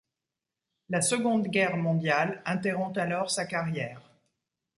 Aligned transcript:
La 0.89 0.99
Seconde 0.99 1.45
Guerre 1.49 1.77
mondiale 1.77 2.41
interrompt 2.47 2.97
alors 2.97 3.29
sa 3.29 3.45
carrière. 3.45 4.01